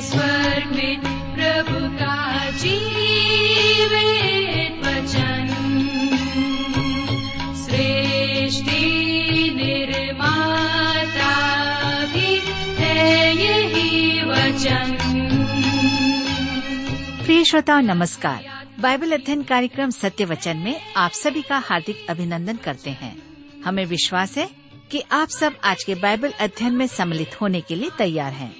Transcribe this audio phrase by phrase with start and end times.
[0.00, 1.02] स्वर्ग
[1.34, 2.20] प्रभु का
[17.80, 23.22] नमस्कार। बाइबल अध्ययन कार्यक्रम सत्य वचन में आप सभी का हार्दिक अभिनंदन करते हैं।
[23.64, 24.50] हमें विश्वास है
[24.90, 28.59] कि आप सब आज के बाइबल अध्ययन में सम्मिलित होने के लिए तैयार हैं।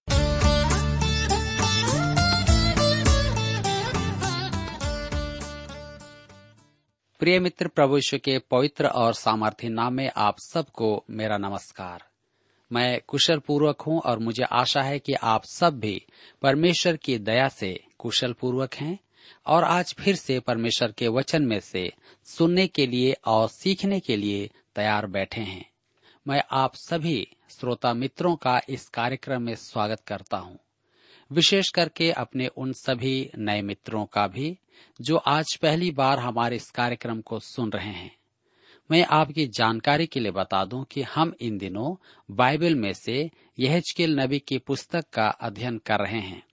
[7.21, 12.03] प्रिय मित्र, प्रभु यीशु के पवित्र और सामर्थ्य नाम में आप सबको मेरा नमस्कार।
[12.71, 16.05] मैं कुशल पूर्वक हूँ और मुझे आशा है कि आप सब भी
[16.41, 18.99] परमेश्वर की दया से कुशल पूर्वक हैं
[19.45, 21.93] और आज फिर से परमेश्वर के वचन में से
[22.25, 25.69] सुनने के लिए और सीखने के लिए तैयार बैठे हैं।
[26.27, 30.59] मैं आप सभी श्रोता मित्रों का इस कार्यक्रम में स्वागत करता हूँ।
[31.31, 34.57] विशेष करके अपने उन सभी नए मित्रों का भी
[35.01, 38.15] जो आज पहली बार हमारे इस कार्यक्रम को सुन रहे हैं।
[38.91, 41.95] मैं आपकी जानकारी के लिए बता दूँ कि हम इन दिनों
[42.35, 46.43] बाइबल में से यहजकेल नबी की पुस्तक का अध्ययन कर रहे हैं।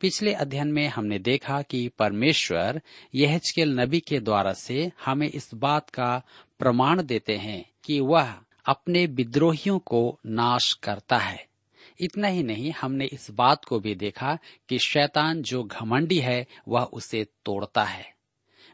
[0.00, 2.82] पिछले अध्ययन में हमने देखा कि परमेश्वर
[3.14, 6.22] यहजकेल नबी के द्वारा से हमें इस बात का
[6.58, 8.34] प्रमाण देते हैं कि वह
[8.66, 11.51] अपने विद्रोहियों को नाश करता है।
[12.00, 16.82] इतना ही नहीं, हमने इस बात को भी देखा कि शैतान जो घमंडी है, वह
[16.82, 18.14] उसे तोड़ता है।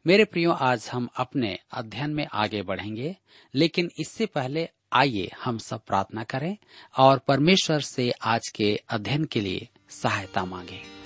[0.06, 3.16] मेरे प्रियो, आज हम अपने अध्ययन में आगे बढ़ेंगे,
[3.54, 6.56] लेकिन इससे पहले आइए हम सब प्रार्थना करें
[6.98, 10.98] और परमेश्वर से आज के अध्ययन के लिए सहायता मांगे।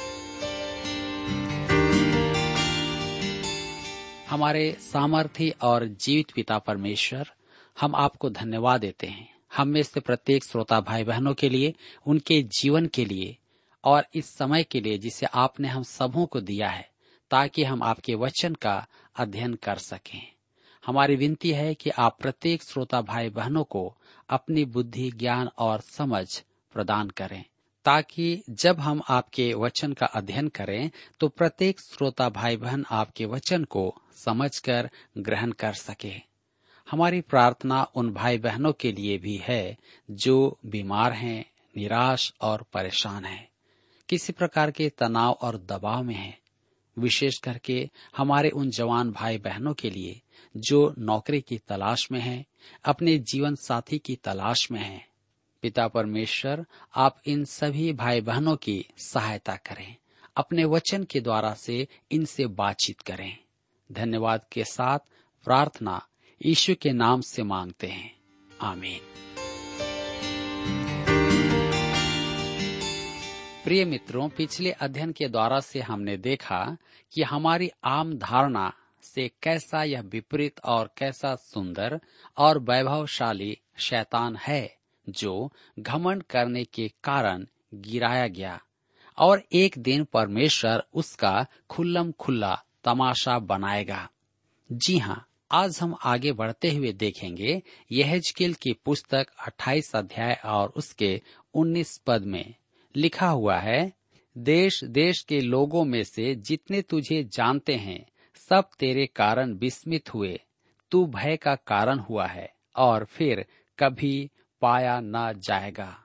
[4.31, 7.33] हमारे सामर्थ्य और जीवित पिता परमेश्वर,
[7.81, 11.75] हम आपको धन्यवाद देते हैं। हम में से प्रत्येक श्रोता भाई बहनों के लिए,
[12.07, 13.37] उनके जीवन के लिए
[13.85, 16.89] और इस समय के लिए जिसे आपने हम सबों को दिया है,
[17.31, 18.87] ताकि हम आपके वचन का
[19.17, 20.33] अध्ययन कर सकें।
[20.87, 23.95] हमारी विनती है कि आप प्रत्येक श्रोता भाई बहनों को
[24.29, 26.43] अपनी बुद्धि, ज्ञान और समझ
[26.73, 27.45] प्रदान करें,
[27.85, 30.91] ताकि जब हम आपके वचन का अध्ययन करें
[31.21, 36.32] तो प्रत्येक श्रोता भाई बहन आपके वचन को समझकर ग्रहण कर सके।
[36.93, 39.79] हमारी प्रार्थना उन भाई बहनों के लिए भी है,
[40.11, 43.49] जो बीमार हैं, निराश और परेशान हैं।
[44.09, 46.39] किसी प्रकार के तनाव और दबाव में हैं।
[46.99, 50.21] विशेष करके हमारे उन जवान भाई बहनों के लिए,
[50.57, 52.47] जो नौकरी की तलाश में हैं,
[52.85, 55.09] अपने जीवन साथी की तलाश में हैं।
[55.63, 56.67] पिता परमेश्वर,
[56.97, 59.97] आप इन सभी भाई बहनों की सहायता करें।
[60.37, 63.39] अपने वचन के द्वारा से इनसे बातचीत करें।
[63.93, 64.99] धन्यवाद के साथ
[65.45, 66.07] प्रार्थना
[66.47, 68.17] यीशु के नाम से मांगते हैं।
[68.61, 69.01] आमीन।
[73.65, 76.77] प्रिय मित्रों, पिछले अध्ययन के द्वारा से हमने देखा
[77.13, 78.73] कि हमारी आम धारणा
[79.03, 82.01] से कैसा यह विपरीत और कैसा सुंदर
[82.37, 84.77] और वैभवशाली शैतान है,
[85.09, 88.63] जो घमंड करने के कारण गिराया गया
[89.19, 94.09] और एक दिन परमेश्वर उसका खुल्लम खुल्ला तमाशा बनाएगा।
[94.73, 101.23] जी हाँ आज हम आगे बढ़ते हुए देखेंगे यहजकेल की पुस्तक 28 अध्याय और उसके
[101.55, 102.55] 19 पद में
[102.97, 103.93] लिखा हुआ है,
[104.39, 110.41] देश देश के लोगों में से जितने तुझे जानते हैं, सब तेरे कारण विस्मित हुए।
[110.91, 113.47] तू भय का कारण हुआ है और फिर
[113.79, 114.31] कभी
[114.61, 116.05] पाया न जाएगा।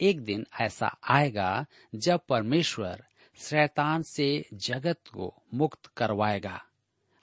[0.00, 3.04] एक दिन ऐसा आएगा जब परमेश्वर
[3.36, 6.64] शैतान से जगत को मुक्त करवाएगा।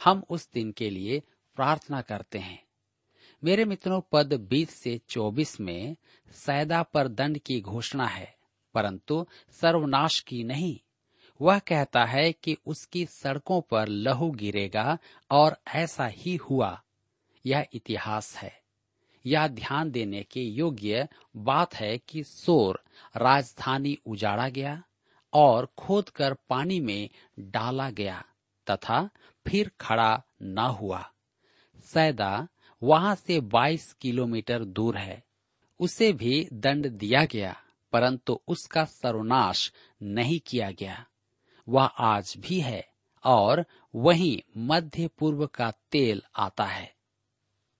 [0.03, 1.23] हम उस दिन के लिए
[1.59, 2.63] प्रार्थना करते हैं।
[3.43, 5.95] मेरे मित्रों, पद 20 से 24 में
[6.31, 8.35] सैदा पर दंड की घोषणा है,
[8.73, 10.79] परंतु सर्वनाश की नहीं।
[11.41, 14.97] वह कहता है कि उसकी सड़कों पर लहू गिरेगा
[15.31, 16.83] और ऐसा ही हुआ।
[17.45, 18.61] यह इतिहास है।
[19.25, 22.83] यह ध्यान देने के योग्य बात है कि सोर
[23.17, 24.83] राजधानी उजाड़ा गया
[25.33, 27.09] और खोद कर पानी में
[27.39, 28.25] डाला गया
[28.71, 29.09] तथा
[29.47, 31.11] फिर खड़ा न हुआ।
[31.79, 32.47] सैदा
[32.83, 35.23] वहाँ से 22 किलोमीटर दूर है।
[35.79, 37.61] उसे भी दंड दिया गया,
[37.91, 39.73] परंतु उसका सर्वनाश
[40.03, 41.05] नहीं किया गया।
[41.69, 42.89] वह आज भी है
[43.23, 43.65] और
[43.95, 46.95] वहीं मध्य पूर्व का तेल आता है।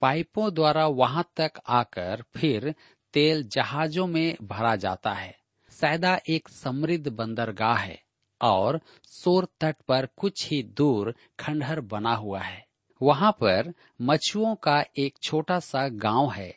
[0.02, 2.76] पाइपों द्वारा वहाँ तक आकर फिर
[3.14, 8.04] तेल जहाजों में भरा जाता है। सैदा एक समृद्ध बंदरगाह है
[8.42, 12.69] और सोर तट पर कुछ ही दूर खंडहर बना हुआ है।
[13.02, 16.54] वहाँ पर मछुओं का एक छोटा सा गाँव है।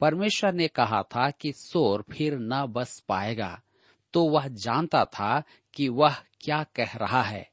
[0.00, 3.60] परमेश्वर ने कहा था कि सोर फिर न बस पाएगा
[4.14, 5.42] तो वह जानता था
[5.74, 7.50] कि वह क्या कह रहा है।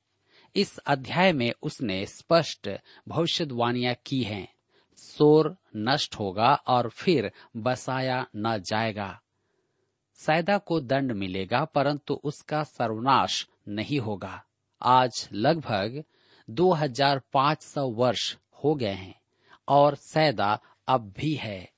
[0.56, 2.70] इस अध्याय में उसने स्पष्ट
[3.08, 4.48] भविष्यवाणियाँ की हैं।
[4.98, 9.20] सोर नष्ट होगा और फिर बसाया न जाएगा।
[10.16, 14.44] सैदा को दंड मिलेगा, परंतु उसका सर्वनाश नहीं होगा।
[14.82, 16.04] आज लगभग
[16.50, 19.22] 2500 वर्ष हो गए हैं
[19.68, 21.74] और सैदा अब भी है।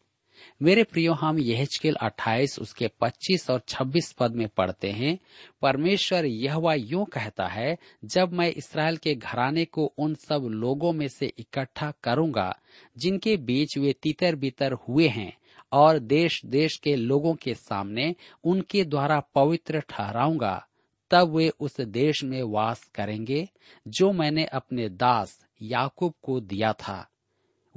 [0.61, 5.19] मेरे प्रियो, हम यहल अट्ठाईस, उसके 25 और 26 पद में पढ़ते हैं।
[5.61, 11.07] परमेश्वर यह यूँ कहता है, जब मैं इसराइल के घराने को उन सब लोगों में
[11.07, 12.59] से इकट्ठा करूँगा,
[12.97, 15.37] जिनके बीच वे तीतर बीतर हुए हैं,
[15.71, 20.67] और देश देश के लोगों के सामने उनके द्वारा पवित्र ठहराऊँगा
[21.11, 23.49] तब वे उस देश में वास करेंगे,
[23.87, 27.09] जो मैंने अपने दास याकूब को दिया था।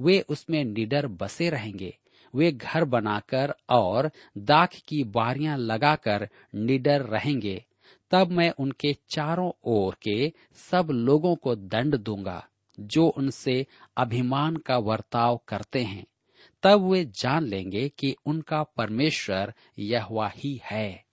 [0.01, 1.99] वे उसमें निडर बसे रहेंगे।
[2.35, 7.65] वे घर बनाकर और दाख की बारियाँ लगाकर निडर रहेंगे।
[8.11, 12.47] तब मैं उनके चारों ओर के सब लोगों को दंड दूँगा,
[12.81, 13.67] जो उनसे
[13.97, 16.07] अभिमान का वर्ताव करते हैं।
[16.63, 21.08] तब वे जान लेंगे कि उनका परमेश्वर यह ही है।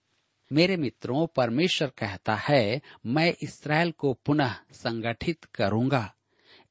[0.56, 6.13] मेरे मित्रों, परमेश्वर कहता है, मैं इसराइल को पुनः संगठित करूँगा।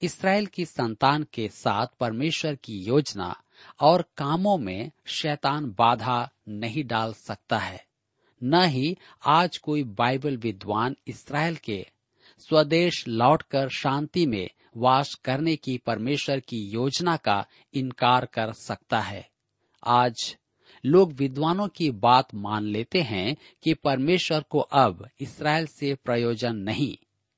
[0.03, 3.43] इसराइल की संतान के साथ परमेश्वर की योजना
[3.81, 7.87] और कामों में शैतान बाधा नहीं डाल सकता है।
[8.43, 8.97] न ही
[9.27, 11.87] आज कोई बाइबल विद्वान इसराइल के
[12.39, 19.31] स्वदेश लौटकर शांति में वास करने की परमेश्वर की योजना का इनकार कर सकता है।
[19.87, 20.37] आज
[20.87, 26.97] लोग विद्वानों की बात मान लेते हैं कि परमेश्वर को अब इसराइल से प्रयोजन नहीं,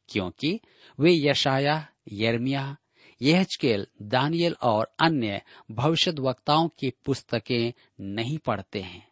[0.08, 0.60] क्योंकि
[0.98, 2.76] वे यशाया यर्मिया
[3.22, 5.40] यहचकेल दानियल और अन्य
[5.70, 9.06] भविष्य वक्ताओं की पुस्तकें नहीं पढ़ते हैं।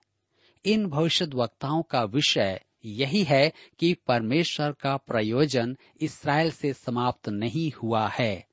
[0.64, 7.70] इन भविष्य वक्ताओं का विषय यही है कि परमेश्वर का प्रयोजन इसराइल से समाप्त नहीं
[7.82, 8.46] हुआ है।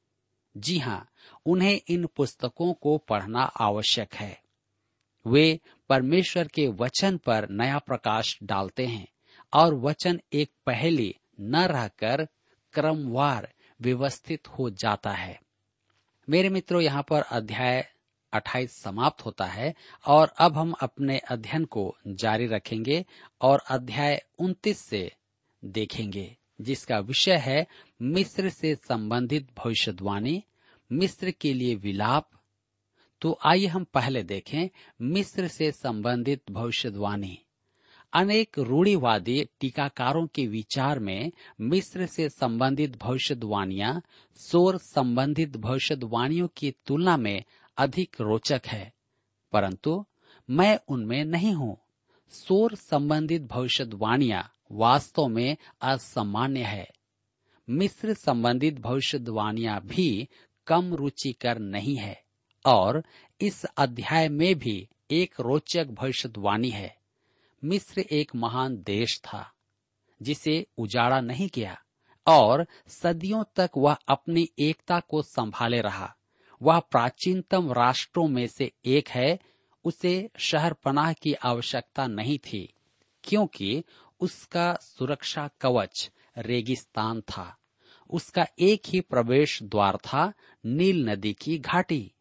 [0.58, 1.08] जी हाँ
[1.46, 4.40] उन्हें इन पुस्तकों को पढ़ना आवश्यक है।
[5.28, 5.60] वे
[5.90, 9.08] परमेश्वर के वचन पर नया प्रकाश डालते हैं
[9.54, 12.28] और वचन एक पहली न रहकर
[12.74, 15.40] क्रमवार व्यवस्थित हो जाता है।
[16.30, 17.88] मेरे मित्रों, यहाँ पर अध्याय
[18.34, 19.74] 28 समाप्त होता है
[20.08, 23.06] और अब हम अपने अध्ययन को जारी रखेंगे
[23.42, 25.12] और अध्याय 29 से
[25.66, 27.68] देखेंगे, जिसका विषय है
[28.02, 30.44] मिस्र से संबंधित भविष्यवाणी,
[30.92, 32.30] मिस्र के लिए विलाप
[33.22, 34.70] तो आइए हम पहले देखें
[35.02, 37.40] मिस्र से संबंधित भविष्यवाणी।
[38.14, 41.32] अनेक रूढ़ीवादी टीकाकारों के विचार में
[41.62, 44.02] मिस्र से संबंधित भविष्यवाणियाँ
[44.36, 47.44] सोर संबंधित भविष्यवाणियों की तुलना में
[47.78, 48.94] अधिक रोचक है।
[49.52, 50.06] परंतु
[50.50, 51.78] मैं उनमें नहीं हूँ।
[52.30, 56.90] सोर संबंधित भविष्यवाणियाँ वास्तव में असामान्य है।
[57.70, 60.28] मिस्र संबंधित भविष्यवाणियाँ भी
[60.68, 62.31] कम रुचिकर नहीं है।
[62.66, 63.04] और
[63.42, 66.98] इस अध्याय में भी एक रोचक भविष्यवाणी है।
[67.64, 69.52] मिस्र एक महान देश था,
[70.22, 71.82] जिसे उजाड़ा नहीं किया
[72.28, 76.16] और सदियों तक वह अपनी एकता को संभाले रहा।
[76.62, 79.40] वह प्राचीनतम राष्ट्रों में से एक है,
[79.86, 82.74] उसे शहर पनाह की आवश्यकता नहीं थी,
[83.24, 83.84] क्योंकि
[84.20, 87.58] उसका सुरक्षा कवच रेगिस्तान था।
[88.10, 90.34] उसका एक ही प्रवेश द्वार था,
[90.66, 92.12] नील नदी की घाटी।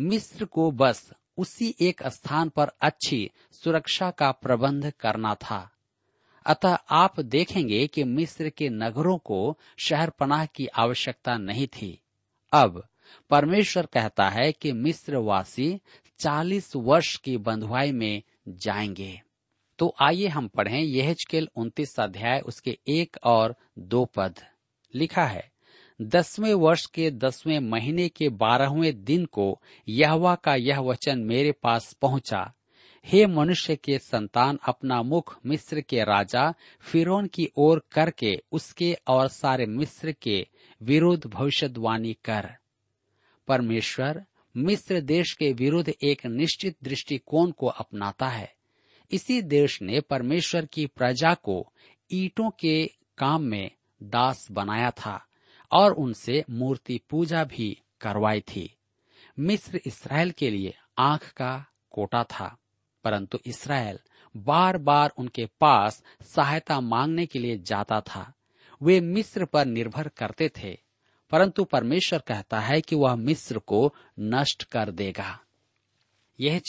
[0.00, 5.70] मिस्र को बस उसी एक स्थान पर अच्छी सुरक्षा का प्रबंध करना था।
[6.46, 12.00] अतः आप देखेंगे कि मिस्र के नगरों को शहर पनाह की आवश्यकता नहीं थी।
[12.52, 12.88] अब
[13.30, 15.80] परमेश्वर कहता है कि मिस्र वासी
[16.18, 19.22] चालीस वर्ष की बंधुआई में जाएँगे।
[19.78, 21.16] तो आइए हम पढ़ें यह
[21.56, 24.34] उन्तीस अध्याय उसके एक और दो पद।
[24.94, 25.55] लिखा है
[26.00, 31.92] दसवें वर्ष के दसवें महीने के बारहवें दिन को यहवा का यह वचन मेरे पास
[31.92, 32.52] पहुँचा।
[33.06, 39.28] हे मनुष्य के संतान, अपना मुख मिस्र के राजा फिरौन की ओर करके उसके और
[39.28, 40.46] सारे मिस्र के
[40.82, 42.56] विरुद्ध भविष्यवाणी कर।
[43.48, 44.24] परमेश्वर,
[44.56, 48.54] मिस्र देश के विरुद्ध एक निश्चित दृष्टिकोण को अपनाता है।
[49.12, 51.72] इसी देश ने परमेश्वर की प्रजा को
[52.12, 52.86] ईटों के
[53.18, 53.70] काम में
[54.02, 55.25] दास बनाया था।
[55.72, 58.70] और उनसे मूर्ति पूजा भी करवाई थी।
[59.38, 62.56] मिस्र इसराइल के लिए आँख का कोटा था,
[63.04, 63.98] परंतु इसराइल
[64.36, 68.32] बार बार उनके पास सहायता मांगने के लिए जाता था।
[68.82, 70.78] वे मिस्र पर निर्भर करते थे,
[71.30, 75.38] परंतु परमेश्वर कहता है कि वह मिस्र को नष्ट कर देगा।
[76.40, 76.60] यह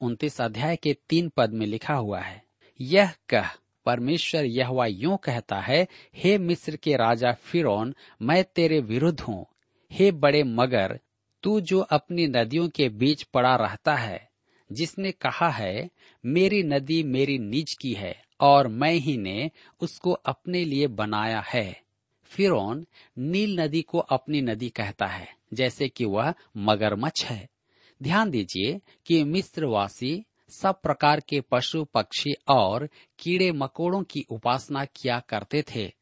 [0.00, 2.42] उन्तीस अध्याय के तीन पद में लिखा हुआ है,
[2.80, 3.48] यह कह
[3.84, 5.86] परमेश्वर यह यूँ कहता है,
[6.16, 9.46] हे मिस्र के राजा फिरौन, मैं तेरे विरुद्ध हूँ।
[9.92, 11.00] हे बड़े मगर,
[11.42, 14.30] तू जो अपनी नदियों के बीच पड़ा रहता है,
[14.72, 15.90] जिसने कहा है,
[16.26, 19.50] मेरी नदी मेरी निज की है, और मैं ही ने
[19.80, 21.82] उसको अपने लिए बनाया है।
[22.24, 22.86] फिरौन
[23.18, 27.48] नील नदी को अपनी नदी कहता है, जैसे कि वह मगरमच्छ है।
[28.02, 35.20] ध्यान दीजिए कि मिस्रवासी सब प्रकार के पशु, पक्षी और कीड़े मकोड़ों की उपासना किया
[35.20, 35.92] करते थे।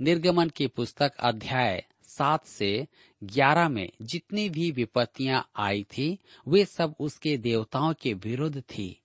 [0.00, 2.86] निर्गमन की पुस्तक अध्याय सात से
[3.24, 6.18] ग्यारह में जितनी भी विपत्तियाँ आई थी,
[6.48, 9.02] वे सब उसके देवताओं के विरुद्ध थी।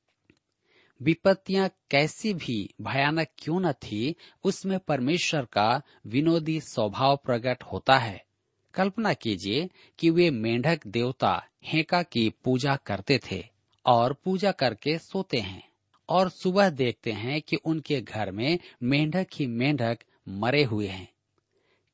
[1.01, 8.25] विपत्तियाँ कैसी भी भयानक क्यों न थी, उसमें परमेश्वर का विनोदी स्वभाव प्रकट होता है।
[8.73, 13.52] कल्पना कीजिए कि वे मेंढक देवता हेका की पूजा करते थे।
[13.85, 15.69] और पूजा करके सोते हैं
[16.09, 19.99] और सुबह देखते हैं कि उनके घर में मेंढक ही मेंढक
[20.29, 21.13] मरे हुए हैं।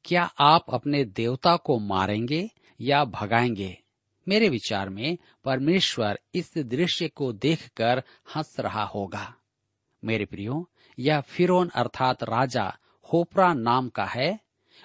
[0.05, 2.49] क्या आप अपने देवता को मारेंगे
[2.81, 3.77] या भगाएँगे?
[4.27, 8.03] मेरे विचार में परमेश्वर इस दृश्य को देखकर
[8.35, 9.35] हंस रहा होगा।
[10.03, 10.69] मेरे प्रियो,
[10.99, 12.77] यह फिरोन अर्थात राजा
[13.13, 14.39] होपरा नाम का है।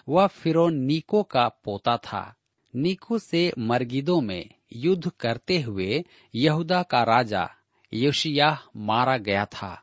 [0.09, 2.35] वह फिरोन नीको का पोता था।
[2.77, 6.05] नीको से मरगिदों में युद्ध करते हुए
[6.35, 7.51] यहूदा का राजा
[7.95, 9.83] योशिया मारा गया था।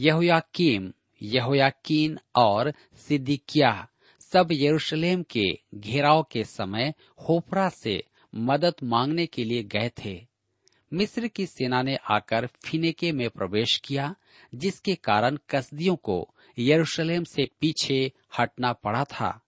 [0.00, 3.88] यहोयाकीम, यहोयाकीन और सिद्दीकिया
[4.20, 6.94] सब यरूशलेम के घेराव के समय
[7.28, 8.04] होपरा से
[8.34, 10.26] मदद मांगने के लिए गए थे।
[10.92, 14.14] मिस्र की सेना ने आकर फिनेके में प्रवेश किया,
[14.54, 16.28] जिसके कारण कसदियों को
[16.58, 19.40] यरूशलेम से पीछे हटना पड़ा था।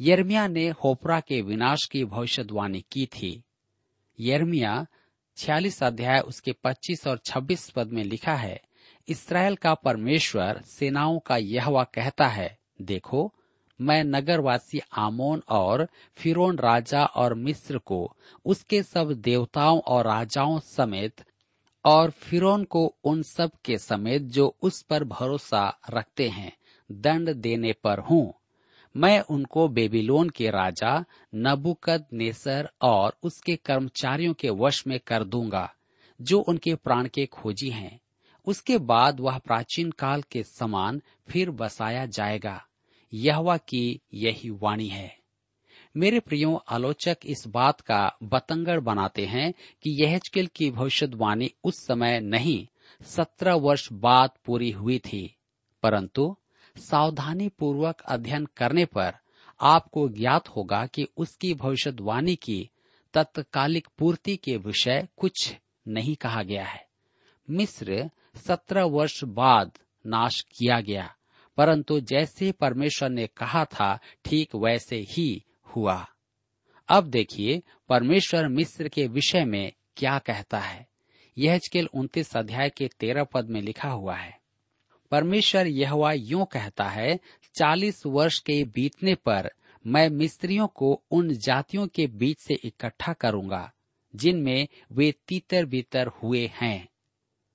[0.00, 3.42] यर्मिया ने होपरा के विनाश की भविष्यवाणी की थी।
[4.20, 4.86] यर्मिया
[5.36, 8.60] छियालीस अध्याय उसके 25 और 26 पद में लिखा है,
[9.08, 13.34] इसराइल का परमेश्वर सेनाओं का यह कहता है, देखो,
[13.80, 21.24] मैं नगरवासी आमोन और फिरौन राजा और मिस्र को, उसके सब देवताओं और राजाओं समेत
[21.84, 26.52] और फिरोन को उन सब के समेत जो उस पर भरोसा रखते हैं,
[26.92, 28.39] दंड देने पर हूँ।
[28.96, 31.04] मैं उनको बेबीलोन के राजा
[31.34, 35.74] नबुकद नेसर और उसके कर्मचारियों के वश में कर दूँगा,
[36.20, 38.00] जो उनके प्राण के खोजी हैं।
[38.46, 42.66] उसके बाद वह प्राचीन काल के समान फिर बसाया जाएगा।
[43.14, 45.18] यहवा की यही वाणी है।
[45.96, 50.20] मेरे प्रियो, आलोचक इस बात का बतंगड़ बनाते हैं कि यह
[50.56, 52.66] की भविष्यवाणी उस समय नहीं,
[53.02, 55.36] सत्रह वर्ष बाद पूरी हुई थी।
[55.82, 56.36] परंतु
[56.80, 59.12] सावधानी पूर्वक अध्ययन करने पर
[59.60, 62.70] आपको ज्ञात होगा कि उसकी भविष्यवाणी की
[63.14, 65.56] तत्कालिक पूर्ति के विषय कुछ
[65.88, 66.86] नहीं कहा गया है।
[67.50, 71.14] मिस्र सत्रह वर्ष बाद नाश किया गया,
[71.56, 76.06] परंतु जैसे परमेश्वर ने कहा था, ठीक वैसे ही हुआ।
[76.88, 80.88] अब देखिए, परमेश्वर मिस्र के विषय में क्या कहता है।
[81.38, 81.60] यह
[81.94, 84.39] उन्तीस अध्याय के तेरह पद में लिखा हुआ है।
[85.10, 87.18] परमेश्वर यह यूँ कहता है,
[87.54, 89.50] चालीस वर्ष के बीतने पर
[89.86, 93.72] मैं मिस्त्रियों को उन जातियों के बीच से इकट्ठा करूँगा,
[94.16, 96.88] जिनमें वे तीतर बीतर हुए हैं।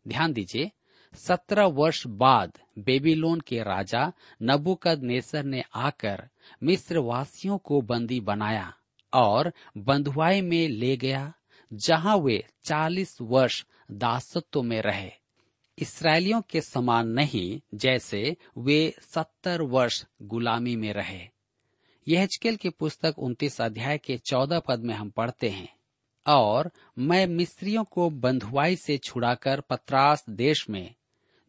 [0.08, 0.72] ध्यान दीजिए,
[1.14, 4.12] सत्रह वर्ष बाद बेबीलोन के राजा
[4.44, 6.28] नबुकद नेसर ने आकर
[6.64, 8.74] मिस्र वासियों को बंदी बनाया
[9.14, 11.34] और बंधुआई में ले गया,
[11.74, 15.12] जहाँ वे चालीस वर्ष दासत्व में रहे।
[15.80, 21.28] इसराइलियों के समान नहीं जैसे वे सत्तर वर्ष गुलामी में रहे।
[22.08, 25.76] यह की पुस्तक उन्तीस अध्याय के चौदह पद में हम पढ़ते हैं।
[26.28, 30.96] और मैं मिस्रियों को बंधुआई से छुड़ाकर पत्रास देश में,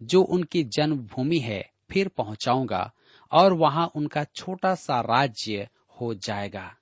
[0.02, 2.92] जो उनकी जन्मभूमि है, फिर पहुंचाऊँगा,
[3.32, 5.68] और वहाँ उनका छोटा सा राज्य
[6.00, 6.76] हो जाएगा।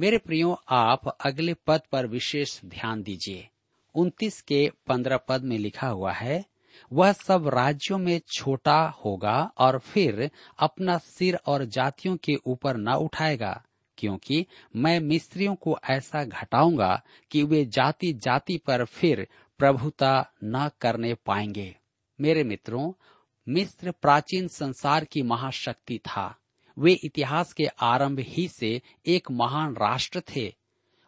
[0.00, 3.48] मेरे प्रियो, आप अगले पद पर विशेष ध्यान दीजिए।
[3.94, 6.44] उन्तीस के पंद्रह पद में लिखा हुआ है
[6.92, 12.88] वह सब राज्यों में छोटा होगा और फिर अपना सिर और जातियों के ऊपर न
[12.88, 13.62] उठाएगा,
[13.98, 19.26] क्योंकि मैं मिस्त्रियों को ऐसा घटाऊँगा कि वे जाति जाति पर फिर
[19.58, 21.74] प्रभुता न करने पाएँगे।
[22.20, 22.92] मेरे मित्रों,
[23.48, 26.34] मिस्र प्राचीन संसार की महाशक्ति था।
[26.78, 30.54] वे इतिहास के आरंभ ही से एक महान राष्ट्र थे।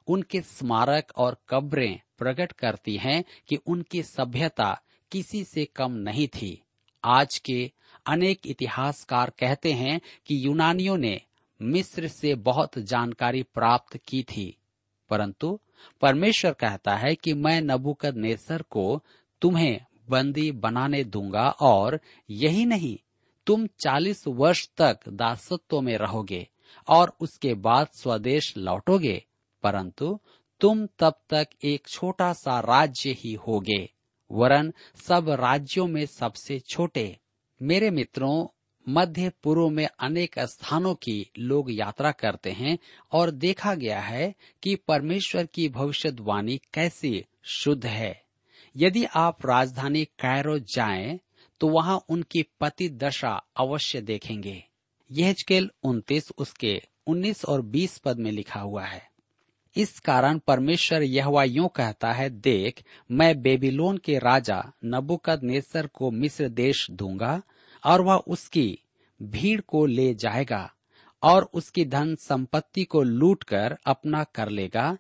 [0.09, 4.81] उनके स्मारक और कब्रें प्रकट करती हैं कि उनकी सभ्यता
[5.13, 6.63] किसी से कम नहीं थी।
[7.05, 7.71] आज के
[8.07, 11.21] अनेक इतिहासकार कहते हैं कि यूनानियों ने
[11.61, 14.57] मिस्र से बहुत जानकारी प्राप्त की थी,
[15.11, 15.59] परंतु
[16.03, 19.03] परमेश्वर कहता है कि मैं नबुकद नेसर को
[19.43, 21.99] तुम्हें बंदी बनाने दूँगा और
[22.31, 22.97] यही नहीं,
[23.47, 26.47] तुम चालीस वर्ष तक दासत्व में रहोगे
[26.89, 29.23] और उसके बाद स्वदेश लौटोगे,
[29.65, 30.19] परंतु
[30.61, 33.89] तुम तब तक एक छोटा सा राज्य ही होगे।
[34.33, 37.19] वरन सब राज्यों में सबसे छोटे।
[37.63, 38.47] मेरे मित्रों,
[38.89, 42.79] मध्य पूर्व में अनेक स्थानों की लोग यात्रा करते हैं
[43.13, 48.25] और देखा गया है कि परमेश्वर की भविष्यवाणी कैसी शुद्ध है।
[48.77, 51.21] यदि आप राजधानी कैरो जाएँ
[51.61, 54.65] तो वहाँ उनकी पति दशा अवश्य देखेंगे।
[55.11, 55.35] यह
[55.83, 59.10] उन्तीस उसके उन्नीस और बीस पद में लिखा हुआ है।
[59.77, 66.11] इस कारण परमेश्वर यह यूँ कहता है, देख, मैं बेबीलोन के राजा नबुकद नेसर को
[66.11, 67.43] मिस्र देश दूँगा
[67.85, 68.79] और वह उसकी
[69.23, 70.73] भीड़ को ले जाएगा
[71.23, 74.99] और उसकी धन संपत्ति को लूट कर अपना कर लेगा।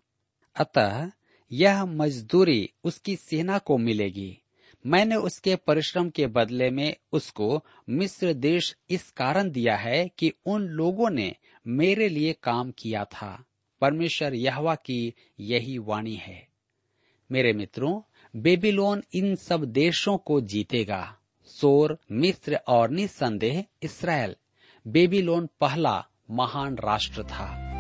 [0.56, 1.10] अतः
[1.52, 4.38] यह मजदूरी उसकी सेना को मिलेगी।
[4.86, 10.62] मैंने उसके परिश्रम के बदले में उसको मिस्र देश इस कारण दिया है कि उन
[10.62, 11.36] लोगों ने
[11.66, 13.44] मेरे लिए काम किया था।
[13.80, 16.48] परमेश्वर यहवा की यही वाणी है।
[17.32, 18.00] मेरे मित्रों,
[18.36, 24.36] बेबीलोन इन सब देशों को जीतेगा। सोर, मिस्र और निसंदेह इसराइल।
[24.86, 27.70] बेबीलोन पहला महान राष्ट्र था।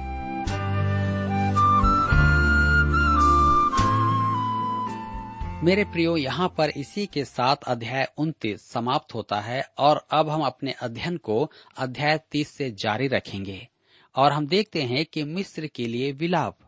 [5.64, 10.40] मेरे प्रियो, यहाँ पर इसी के साथ अध्याय उन्तीस समाप्त होता है और अब हम
[10.40, 13.68] अपने अध्ययन को अध्याय तीस से जारी रखेंगे।
[14.16, 16.58] और हम देखते हैं कि मिस्र के लिए विलाप।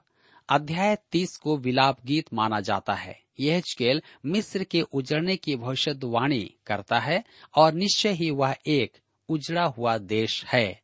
[0.49, 6.54] अध्याय तीस को विलाप गीत माना जाता है। यह चकेल मिस्र के उजड़ने की भविष्यवाणी
[6.66, 8.92] करता है और निश्चय ही वह एक
[9.28, 10.83] उजड़ा हुआ देश है।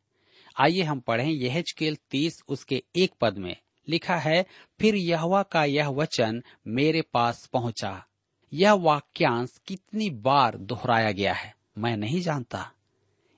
[0.61, 3.57] आइए हम पढ़ें यह चकेल तीस उसके एक पद में।
[3.89, 4.47] लिखा है,
[4.81, 8.05] फिर यहवा का यह वचन मेरे पास पहुँचा।
[8.53, 12.73] यह वाक्यांश कितनी बार दोहराया गया है, मैं नहीं जानता।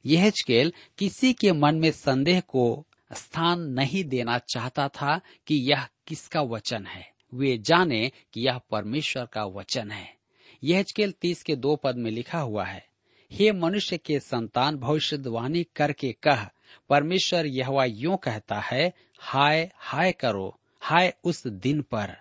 [0.06, 5.88] यह चकेल किसी के मन में संदेह को स्थान नहीं देना चाहता था कि यह
[6.06, 10.16] किसका वचन है। वे जाने कि यह परमेश्वर का वचन है।
[10.64, 12.86] यह तीस के दो पद में लिखा हुआ है,
[13.32, 16.48] हे मनुष्य के संतान, भविष्यवाणी करके कह,
[16.88, 22.16] परमेश्वर यह यूँ कहता है, हाय हाय करो, हाय उस दिन पर।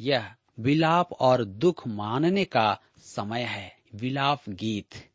[0.00, 5.08] यह विलाप और दुख मानने का समय है। विलाप गीत।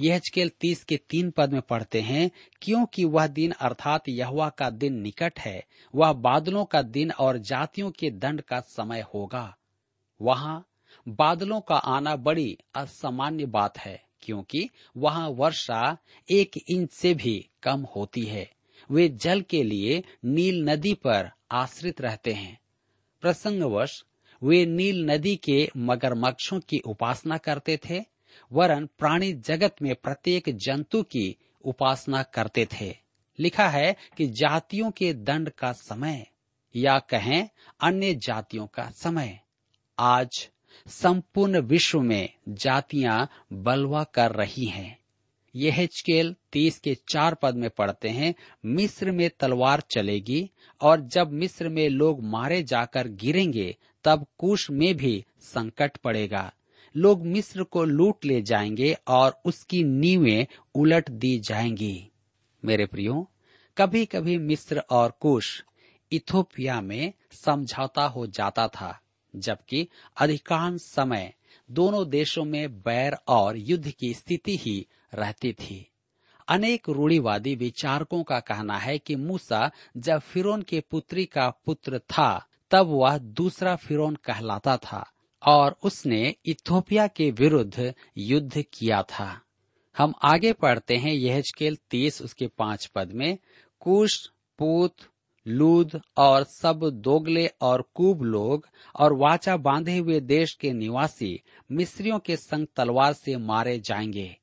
[0.00, 2.30] यह हचकेल तीस के तीन पद में पढ़ते हैं,
[2.62, 7.90] क्योंकि वह दिन अर्थात यहवा का दिन निकट है, वह बादलों का दिन और जातियों
[7.90, 9.56] के दंड का समय होगा।
[10.22, 10.66] वहाँ
[11.08, 15.96] बादलों का आना बड़ी असामान्य बात है, क्योंकि वहाँ वर्षा
[16.30, 18.50] एक इंच से भी कम होती है।
[18.90, 22.58] वे जल के लिए नील नदी पर आश्रित रहते हैं।
[23.20, 24.04] प्रसंगवश,
[24.42, 28.13] वे नील नदी के मगरमच्छों की उपासना करते थे
[28.52, 32.96] वरन प्राणी जगत में प्रत्येक जंतु की उपासना करते थे।
[33.38, 36.26] लिखा है कि जातियों के दंड का समय
[36.76, 37.48] या कहें
[37.80, 39.40] अन्य जातियों का समय।
[39.98, 40.50] आज
[40.86, 44.98] संपूर्ण विश्व में जातियाँ बलवा कर रही हैं।
[45.56, 51.32] यह चकेल तीस के चार पद में पढ़ते हैं, मिस्र में तलवार चलेगी और जब
[51.32, 56.52] मिस्र में लोग मारे जाकर गिरेंगे, तब कुश में भी संकट पड़ेगा।
[56.96, 62.10] लोग मिस्र को लूट ले जाएँगे और उसकी नीवें उलट दी जाएँगी।
[62.64, 63.30] मेरे प्रियो
[63.78, 65.64] कभी कभी मिस्र और कुश
[66.12, 69.00] इथोपिया में समझौता हो जाता था,
[69.36, 71.34] जबकि अधिकांश समय
[71.70, 75.90] दोनों देशों में बैर और युद्ध की स्थिति ही रहती थी।
[76.48, 82.46] अनेक रूढ़ीवादी विचारकों का कहना है कि मूसा जब फिरोन के पुत्री का पुत्र था,
[82.70, 85.10] तब वह दूसरा फिरोन कहलाता था।
[85.46, 89.40] और उसने इथोपिया के विरुद्ध युद्ध किया था।
[89.98, 91.42] हम आगे पढ़ते हैं यह
[91.90, 93.38] तीस उसके पाँच पद में,
[93.80, 94.94] कुश, पूत,
[95.46, 102.18] लूद और सब दोगले और कुब लोग और वाचा बांधे हुए देश के निवासी मिस्रियों
[102.18, 104.36] के संग तलवार से मारे जाएँगे।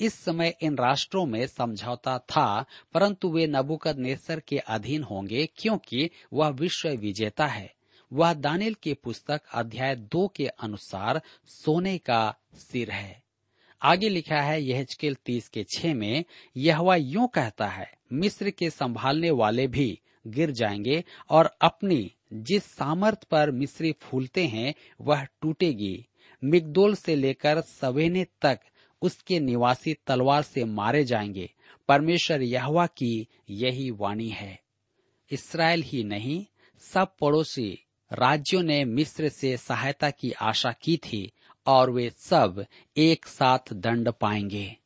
[0.00, 6.10] इस समय इन राष्ट्रों में समझौता था, परंतु वे नबुकद नेसर के अधीन होंगे क्योंकि
[6.32, 7.77] वह विश्व विजेता है।
[8.12, 13.22] वह दानिल की पुस्तक अध्याय दो के अनुसार सोने का सिर है।
[13.82, 16.24] आगे लिखा है यह तीस के छह में
[16.56, 23.24] यह यूँ कहता है, मिस्र के संभालने वाले भी गिर जाएँगे और अपनी जिस सामर्थ
[23.24, 26.06] पर मिस्री फूलते हैं, वह टूटेगी।
[26.44, 28.60] मिगदोल से लेकर सवेने तक
[29.02, 31.52] उसके निवासी तलवार से मारे जाएँगे।
[31.88, 34.60] परमेश्वर यहवा की यही वाणी है।
[35.30, 36.46] इसराइल ही नहीं,
[36.78, 41.32] सब पड़ोसी राज्यों ने मिस्र से सहायता की आशा की थी
[41.66, 42.64] और वे सब
[42.96, 44.76] एक साथ दंड पाएँगे।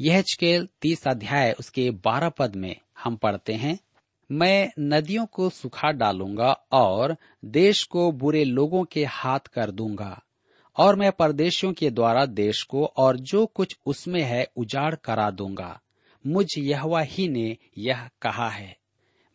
[0.00, 3.78] यह चकेल तीस अध्याय उसके बारह पद में हम पढ़ते हैं,
[4.30, 10.22] मैं नदियों को सुखा डालूँगा और देश को बुरे लोगों के हाथ कर दूँगा
[10.76, 15.80] और मैं परदेशियों के द्वारा देश को और जो कुछ उसमें है उजाड़ करा दूँगा।
[16.26, 18.76] मुझ यहवा ही ने यह कहा है।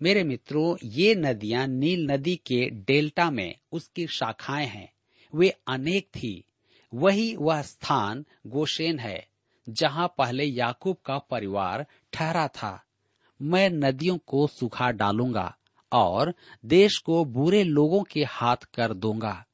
[0.05, 4.93] मेरे मित्रों, ये नदियाँ नील नदी के डेल्टा में उसकी शाखाएँ हैं।
[5.35, 6.43] वे अनेक थी।
[6.93, 9.27] वही वह स्थान गोशेन है,
[9.69, 12.83] जहाँ पहले याकूब का परिवार ठहरा था।
[13.41, 15.57] मैं नदियों को सुखा डालूँगा
[15.91, 16.33] और
[16.65, 19.45] देश को बुरे लोगों के हाथ कर दूँगा।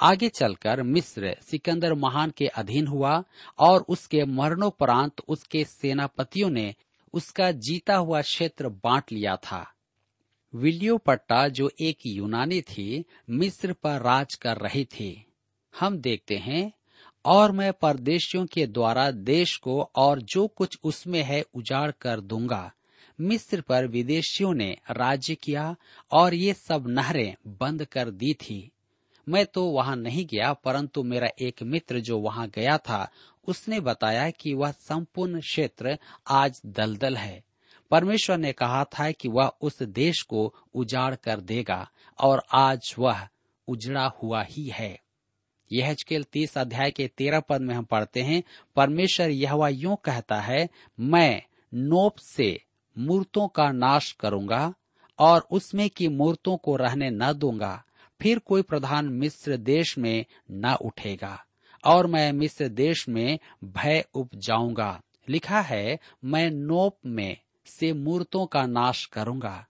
[0.00, 3.24] आगे चलकर मिस्र सिकंदर महान के अधीन हुआ
[3.58, 6.74] और उसके मरणोपरांत उसके सेनापतियों ने
[7.12, 9.74] उसका जीता हुआ क्षेत्र बांट लिया था।
[10.54, 15.26] विलियोपट्टा जो एक यूनानी थी, मिस्र पर राज कर रही थी।
[15.80, 16.72] हम देखते हैं,
[17.24, 22.72] और मैं परदेशियों के द्वारा देश को और जो कुछ उसमें है उजाड़ कर दूँगा।
[23.20, 25.76] मिस्र पर विदेशियों ने राज्य किया,
[26.12, 28.72] और ये सब नहरें बंद कर दी थी।
[29.28, 33.10] मैं तो वहाँ नहीं गया, परंतु मेरा एक मित्र जो वहाँ गया था,
[33.48, 37.47] उसने बताया कि वह संपूर्ण क्षेत्र आज दलदल है।
[37.90, 43.28] परमेश्वर ने कहा था कि वह उस देश को उजाड़ कर देगा और आज वह
[43.68, 45.00] उजड़ा हुआ ही है।
[45.72, 45.94] यह
[46.32, 48.42] तीस अध्याय के तेरह पद में हम पढ़ते हैं,
[48.76, 50.68] परमेश्वर यह यूँ कहता है,
[51.00, 51.42] मैं
[51.74, 52.60] नोप से
[52.98, 54.74] मूर्तों का नाश करूँगा
[55.18, 57.84] और उसमें की मूर्तों को रहने न दूँगा,
[58.20, 61.44] फिर कोई प्रधान मिस्र देश में न उठेगा
[61.84, 67.36] और मैं मिस्र देश में भय उपजाऊँगा। लिखा है, मैं नोप में
[67.68, 69.66] से मूर्तों का नाश करूँगा।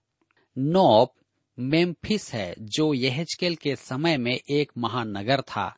[0.57, 1.15] नोप
[1.59, 5.75] मेम्फिस है, जो यहजकेल के समय में एक महानगर था।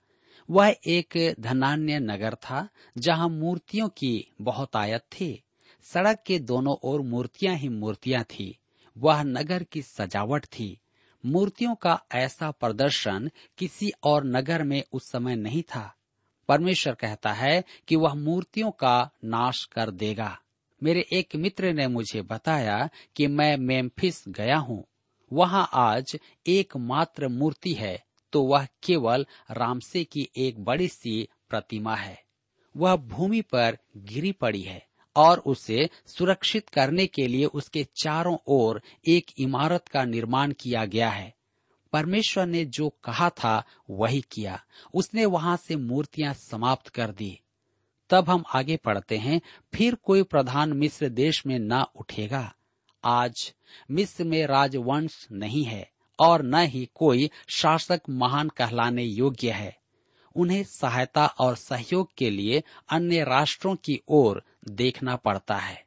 [0.50, 5.44] वह एक धनान्य नगर था, जहाँ मूर्तियों की बहुत आयत थी।
[5.84, 8.60] सड़क के दोनों ओर मूर्तियाँ ही मूर्तियाँ थी।
[8.98, 10.80] वह नगर की सजावट थी।
[11.26, 15.96] मूर्तियों का ऐसा प्रदर्शन किसी और नगर में उस समय नहीं था।
[16.48, 20.42] परमेश्वर कहता है कि वह मूर्तियों का नाश कर देगा।
[20.84, 24.84] मेरे एक मित्र ने मुझे बताया कि मैं मेम्फिस गया हूँ।
[25.32, 26.18] वहाँ आज
[26.48, 32.24] एकमात्र मूर्ति है तो वह केवल रामसे की एक बड़ी सी प्रतिमा है।
[32.78, 38.82] वह भूमि पर गिरी पड़ी है और उसे सुरक्षित करने के लिए उसके चारों ओर
[39.08, 41.34] एक इमारत का निर्माण किया गया है।
[41.94, 44.60] परमेश्वर ने जो कहा था, वही किया।
[44.94, 47.40] उसने वहाँ से मूर्तियाँ समाप्त कर दी।
[48.12, 49.42] तब हम आगे पढ़ते हैं,
[49.74, 52.54] फिर कोई प्रधान मिस्र देश में न उठेगा।
[53.04, 53.54] आज
[53.92, 59.78] मिस्र में राजवंश नहीं है और न ही कोई शासक महान कहलाने योग्य है।
[60.36, 65.84] उन्हें सहायता और सहयोग के लिए अन्य राष्ट्रों की ओर देखना पड़ता है।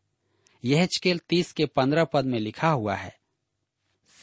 [0.65, 0.89] यह
[1.29, 3.17] तीस के पंद्रह पद में लिखा हुआ है,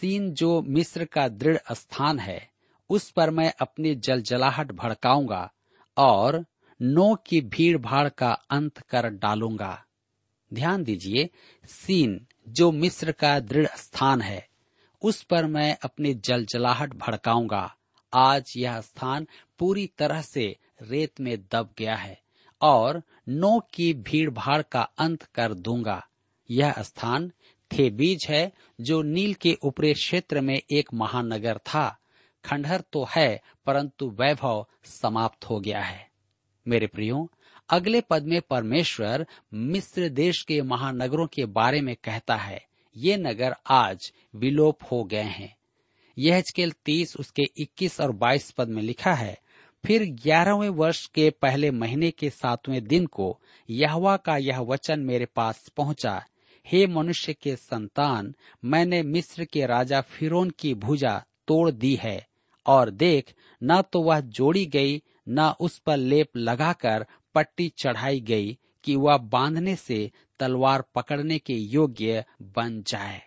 [0.01, 2.49] सीन जो मिस्र का दृढ़ स्थान है,
[2.89, 5.51] उस पर मैं अपनी जलजलाहट भड़काऊँगा
[5.97, 6.45] और
[6.81, 9.85] नो की भीड़ भाड़ का अंत कर डालूँगा।
[10.53, 11.29] ध्यान दीजिए,
[11.65, 14.47] सीन जो मिस्र का दृढ़ स्थान है,
[15.01, 17.75] उस पर मैं अपनी जलजलाहट भड़काऊँगा।
[18.13, 19.27] आज यह स्थान
[19.59, 22.21] पूरी तरह से रेत में दब गया है
[22.61, 26.07] और नो की भीड़ भाड़ का अंत कर दूँगा।
[26.51, 27.31] यह स्थान
[27.71, 31.97] थे बीज है, जो नील के ऊपरी क्षेत्र में एक महानगर था।
[32.45, 36.10] खंडहर तो है, परंतु वैभव समाप्त हो गया है।
[36.67, 37.29] मेरे प्रियो,
[37.69, 43.55] अगले पद में परमेश्वर मिस्र देश के महानगरों के बारे में कहता है। ये नगर
[43.69, 45.55] आज विलोप हो गए हैं।
[46.17, 46.43] यह
[46.85, 49.37] तीस उसके इक्कीस और बाईस पद में लिखा है,
[49.85, 55.25] फिर ग्यारहवें वर्ष के पहले महीने के सातवें दिन को यहवा का यह वचन मेरे
[55.25, 56.23] पास पहुँचा,
[56.67, 58.33] हे मनुष्य के संतान,
[58.65, 62.27] मैंने मिस्र के राजा फिरौन की भुजा तोड़ दी है,
[62.65, 67.05] और देख, न तो वह जोड़ी गई न उस पर लेप लगाकर
[67.35, 73.21] पट्टी चढ़ाई गई कि वह बांधने से तलवार पकड़ने के योग्य बन जाए।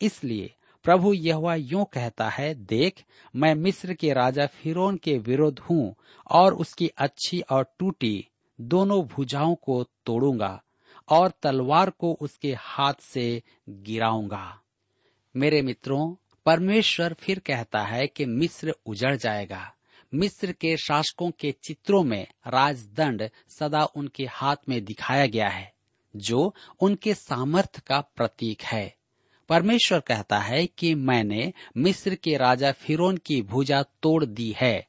[0.00, 3.04] इसलिए प्रभु यह यूँ कहता है, देख,
[3.36, 5.94] मैं मिस्र के राजा फिरौन के विरुद्ध हूँ
[6.30, 8.28] और उसकी अच्छी और टूटी
[8.60, 10.62] दोनों भुजाओं को तोड़ूँगा
[11.08, 14.60] और तलवार को उसके हाथ से गिराऊँगा।
[15.36, 16.14] मेरे मित्रों,
[16.46, 19.74] परमेश्वर फिर कहता है कि मिस्र उजड़ जाएगा।
[20.14, 25.72] मिस्र के शासकों के चित्रों में राजदंड सदा उनके हाथ में दिखाया गया है,
[26.16, 28.96] जो उनके सामर्थ्य का प्रतीक है।
[29.48, 34.86] परमेश्वर कहता है कि मैंने मिस्र के राजा फिरौन की भुजा तोड़ दी है।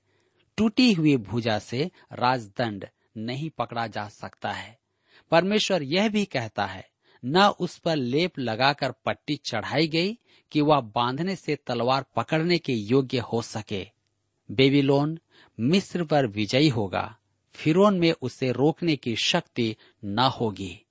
[0.58, 4.80] टूटी हुई भुजा से राजदंड नहीं पकड़ा जा सकता है।
[5.32, 6.90] परमेश्वर यह भी कहता है,
[7.26, 10.18] न उस पर लेप लगाकर पट्टी चढ़ाई गई
[10.52, 13.93] कि वह बांधने से तलवार पकड़ने के योग्य हो सके।
[14.54, 15.20] बेबीलोन
[15.60, 17.18] मिस्र पर विजयी होगा।
[17.54, 20.86] फिरौन में उसे रोकने की शक्ति न होगी।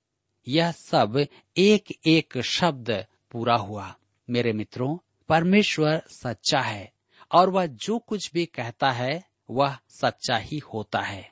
[0.47, 1.25] यह सब
[1.57, 3.95] एक एक शब्द पूरा हुआ।
[4.29, 4.97] मेरे मित्रों,
[5.29, 6.93] परमेश्वर सच्चा है,
[7.31, 11.31] और वह जो कुछ भी कहता है, वह सच्चा ही होता है।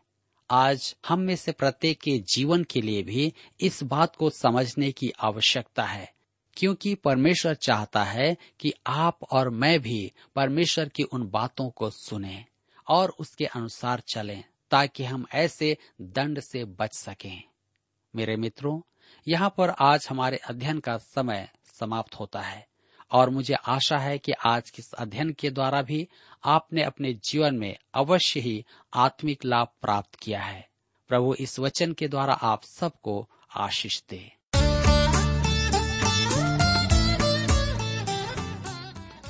[0.52, 5.12] आज हम में से प्रत्येक के जीवन के लिए भी इस बात को समझने की
[5.20, 6.14] आवश्यकता है।
[6.58, 12.46] क्योंकि परमेश्वर चाहता है कि आप और मैं भी परमेश्वर की उन बातों को सुने
[12.88, 17.44] और उसके अनुसार चलें, ताकि हम ऐसे दंड से बच सकें।
[18.16, 18.82] मेरे मित्रों,
[19.28, 22.68] यहाँ पर आज हमारे अध्ययन का समय समाप्त होता है,
[23.12, 26.08] और मुझे आशा है कि आज के इस अध्ययन के द्वारा भी
[26.44, 30.70] आपने अपने जीवन में अवश्य ही आत्मिक लाभ प्राप्त किया है।
[31.08, 34.41] प्रभु इस वचन के द्वारा आप सबको आशीष दे।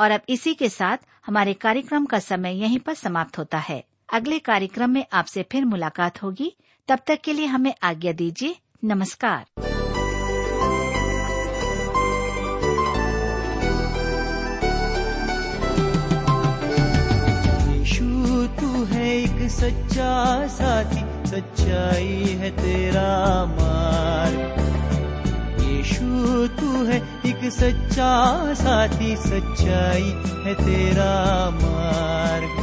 [0.00, 4.38] और अब इसी के साथ हमारे कार्यक्रम का समय यहीं पर समाप्त होता है। अगले
[4.38, 6.56] कार्यक्रम में आपसे फिर मुलाकात होगी।
[6.88, 9.46] तब तक के लिए हमें आज्ञा दीजिए। नमस्कार।
[19.48, 24.67] सच्चा साथी, सच्चाई है तेरा मार्ग।
[26.08, 28.10] यीशु तू है एक सच्चा
[28.54, 30.10] साथी, सच्चाई
[30.44, 31.12] है तेरा
[31.54, 32.54] मार्ग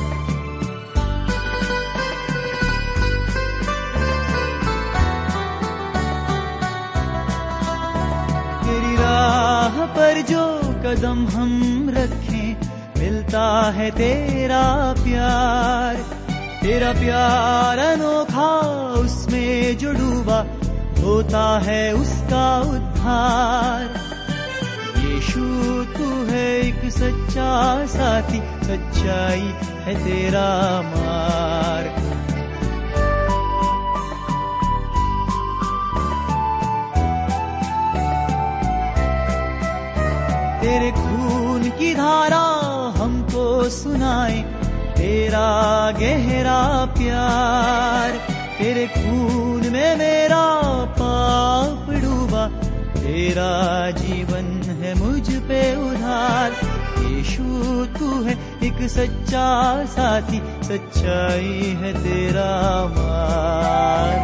[8.63, 10.45] तेरी राह पर जो
[10.85, 11.53] कदम हम
[11.89, 12.49] रखें,
[12.99, 14.63] मिलता है तेरा
[15.03, 16.03] प्यार।
[16.63, 18.49] तेरा प्यार अनोखा
[18.99, 20.39] उसमें जो डूबा,
[20.99, 22.94] होता है उसका उद्धार।
[24.97, 25.43] यीशु,
[25.97, 27.51] तू है एक सच्चा
[27.85, 29.47] साथी, सच्चाई
[29.85, 30.49] है तेरा
[30.81, 32.01] मार्ग
[40.61, 42.45] तेरे खून की धारा
[42.97, 44.41] हमको सुनाए,
[44.97, 45.47] तेरा
[45.91, 48.11] गहरा प्यार।
[48.59, 50.45] तेरे खून में मेरा
[50.85, 51.64] डूबा
[53.15, 54.47] तेरा जीवन
[54.79, 56.55] है मुझ पे उधार।
[57.05, 57.43] यीशु,
[57.99, 59.45] तू है एक सच्चा
[59.85, 62.49] साथी, सच्चाई है तेरा
[62.97, 64.19] मार।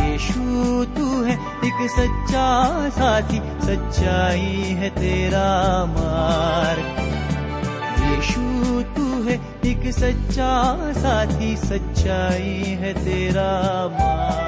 [0.00, 1.36] यीशु, तू है
[1.68, 2.46] एक सच्चा
[2.88, 5.50] साथी, सच्चाई है तेरा
[5.84, 6.88] मार्ग
[8.06, 10.50] यीशु, तू है एक सच्चा
[10.92, 13.52] साथी, सच्चाई है तेरा
[14.00, 14.45] मार्ग